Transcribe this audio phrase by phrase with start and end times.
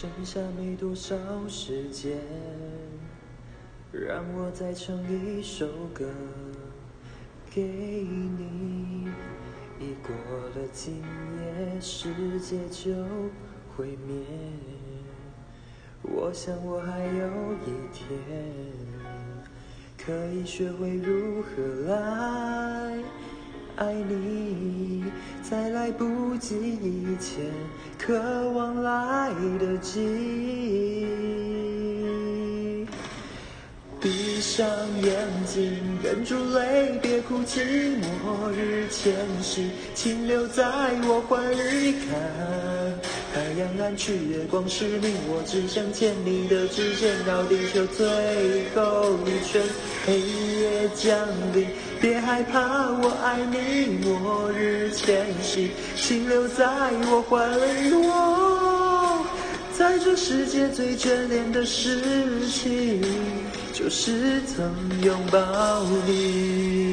[0.00, 1.14] 剩下没多少
[1.46, 2.16] 时间，
[3.92, 6.10] 让我再唱一首歌
[7.50, 9.10] 给你。
[9.78, 10.10] 已过
[10.54, 12.94] 了今夜，世界就
[13.76, 14.24] 毁灭。
[16.00, 17.26] 我想我还有
[17.66, 18.08] 一天，
[19.98, 22.59] 可以学会如何爱
[25.50, 27.44] 在来不及以前，
[27.98, 28.14] 渴
[28.50, 31.08] 望来得及。
[34.00, 34.64] 闭上
[35.02, 35.12] 眼
[35.44, 37.60] 睛，忍住泪，别哭泣。
[38.24, 40.64] 末日前夕，请留在
[41.02, 42.00] 我怀里看。
[43.34, 48.06] 太阳暗去，月光失明，我只想牵你的指尖，绕地球最
[48.74, 49.60] 后一圈。
[50.06, 51.66] 黑夜降临，
[52.00, 53.98] 别害怕，我爱你。
[54.04, 54.49] 末
[54.90, 56.66] 前夕，请留在
[57.10, 57.94] 我怀里。
[57.94, 59.24] 我
[59.72, 63.02] 在这世界最眷恋的事情。
[63.72, 64.70] 就是曾
[65.02, 65.38] 拥抱
[66.06, 66.89] 你。